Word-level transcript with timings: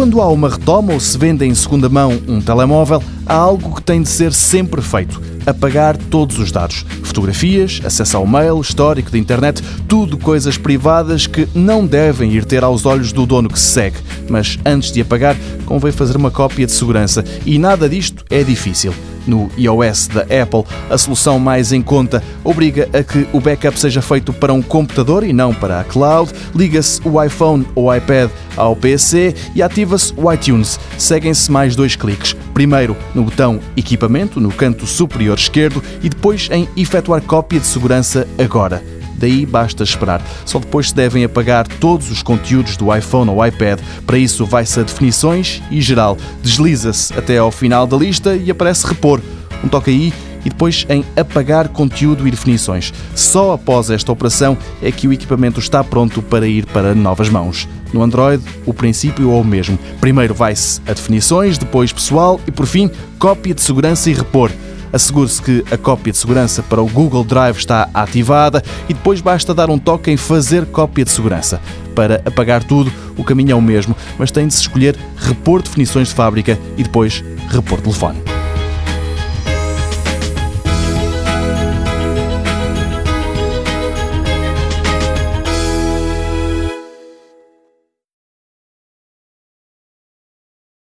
Quando 0.00 0.22
há 0.22 0.28
uma 0.30 0.48
retoma 0.48 0.94
ou 0.94 0.98
se 0.98 1.18
vende 1.18 1.44
em 1.44 1.54
segunda 1.54 1.86
mão 1.86 2.18
um 2.26 2.40
telemóvel, 2.40 3.02
há 3.26 3.34
algo 3.34 3.74
que 3.74 3.82
tem 3.82 4.00
de 4.00 4.08
ser 4.08 4.32
sempre 4.32 4.80
feito: 4.80 5.20
apagar 5.44 5.94
todos 5.94 6.38
os 6.38 6.50
dados. 6.50 6.86
Fotografias, 7.02 7.82
acesso 7.84 8.16
ao 8.16 8.26
mail, 8.26 8.58
histórico 8.62 9.10
de 9.10 9.18
internet, 9.18 9.62
tudo 9.86 10.16
coisas 10.16 10.56
privadas 10.56 11.26
que 11.26 11.46
não 11.54 11.86
devem 11.86 12.32
ir 12.32 12.46
ter 12.46 12.64
aos 12.64 12.86
olhos 12.86 13.12
do 13.12 13.26
dono 13.26 13.50
que 13.50 13.60
se 13.60 13.72
segue. 13.72 13.98
Mas 14.26 14.58
antes 14.64 14.90
de 14.90 15.02
apagar, 15.02 15.36
convém 15.66 15.92
fazer 15.92 16.16
uma 16.16 16.30
cópia 16.30 16.64
de 16.64 16.72
segurança 16.72 17.22
e 17.44 17.58
nada 17.58 17.86
disto 17.86 18.24
é 18.30 18.42
difícil 18.42 18.94
no 19.26 19.50
iOS 19.56 20.08
da 20.08 20.22
Apple, 20.22 20.64
a 20.88 20.98
solução 20.98 21.38
mais 21.38 21.72
em 21.72 21.82
conta 21.82 22.22
obriga 22.44 22.88
a 22.92 23.02
que 23.02 23.26
o 23.32 23.40
backup 23.40 23.78
seja 23.78 24.02
feito 24.02 24.32
para 24.32 24.52
um 24.52 24.62
computador 24.62 25.24
e 25.24 25.32
não 25.32 25.54
para 25.54 25.80
a 25.80 25.84
cloud, 25.84 26.32
liga-se 26.54 27.00
o 27.06 27.22
iPhone 27.22 27.66
ou 27.74 27.94
iPad 27.94 28.30
ao 28.56 28.76
PC 28.76 29.34
e 29.54 29.62
ativa-se 29.62 30.12
o 30.16 30.32
iTunes. 30.32 30.78
Seguem-se 30.98 31.50
mais 31.50 31.74
dois 31.74 31.96
cliques. 31.96 32.34
Primeiro 32.54 32.96
no 33.14 33.24
botão 33.24 33.60
Equipamento, 33.76 34.40
no 34.40 34.50
canto 34.50 34.86
superior 34.86 35.38
esquerdo, 35.38 35.82
e 36.02 36.08
depois 36.08 36.48
em 36.50 36.68
Efetuar 36.76 37.22
cópia 37.22 37.60
de 37.60 37.66
segurança 37.66 38.26
agora. 38.38 38.99
Daí 39.20 39.44
basta 39.44 39.84
esperar. 39.84 40.22
Só 40.46 40.58
depois 40.58 40.88
se 40.88 40.94
devem 40.94 41.22
apagar 41.22 41.68
todos 41.68 42.10
os 42.10 42.22
conteúdos 42.22 42.76
do 42.76 42.94
iPhone 42.94 43.30
ou 43.30 43.46
iPad. 43.46 43.78
Para 44.06 44.16
isso, 44.16 44.46
vai-se 44.46 44.80
a 44.80 44.82
Definições 44.82 45.62
e 45.70 45.80
Geral. 45.82 46.16
Desliza-se 46.42 47.12
até 47.16 47.36
ao 47.36 47.52
final 47.52 47.86
da 47.86 47.98
lista 47.98 48.34
e 48.34 48.50
aparece 48.50 48.86
Repor. 48.86 49.20
Um 49.62 49.68
toque 49.68 49.90
aí 49.90 50.12
e 50.44 50.48
depois 50.48 50.86
em 50.88 51.04
apagar 51.16 51.68
conteúdo 51.68 52.26
e 52.26 52.30
definições. 52.30 52.94
Só 53.14 53.52
após 53.52 53.90
esta 53.90 54.10
operação 54.10 54.56
é 54.82 54.90
que 54.90 55.06
o 55.06 55.12
equipamento 55.12 55.60
está 55.60 55.84
pronto 55.84 56.22
para 56.22 56.46
ir 56.46 56.64
para 56.64 56.94
novas 56.94 57.28
mãos. 57.28 57.68
No 57.92 58.02
Android, 58.02 58.42
o 58.64 58.72
princípio 58.72 59.30
é 59.30 59.34
o 59.34 59.44
mesmo. 59.44 59.78
Primeiro 60.00 60.32
vai-se 60.32 60.80
a 60.86 60.92
definições, 60.94 61.58
depois 61.58 61.92
pessoal 61.92 62.40
e, 62.46 62.50
por 62.50 62.66
fim, 62.66 62.90
cópia 63.18 63.54
de 63.54 63.60
segurança 63.60 64.08
e 64.08 64.14
repor. 64.14 64.50
Assegure-se 64.92 65.40
que 65.40 65.64
a 65.70 65.76
cópia 65.76 66.12
de 66.12 66.18
segurança 66.18 66.62
para 66.62 66.82
o 66.82 66.88
Google 66.88 67.24
Drive 67.24 67.56
está 67.56 67.88
ativada 67.94 68.62
e 68.88 68.94
depois 68.94 69.20
basta 69.20 69.54
dar 69.54 69.70
um 69.70 69.78
toque 69.78 70.10
em 70.10 70.16
fazer 70.16 70.66
cópia 70.66 71.04
de 71.04 71.10
segurança. 71.10 71.60
Para 71.94 72.22
apagar 72.24 72.64
tudo, 72.64 72.92
o 73.16 73.24
caminho 73.24 73.52
é 73.52 73.54
o 73.54 73.62
mesmo, 73.62 73.96
mas 74.18 74.30
tem 74.30 74.46
de 74.46 74.54
se 74.54 74.60
escolher 74.60 74.96
repor 75.16 75.62
definições 75.62 76.08
de 76.08 76.14
fábrica 76.14 76.58
e 76.76 76.82
depois 76.82 77.24
repor 77.48 77.80
telefone. 77.80 78.29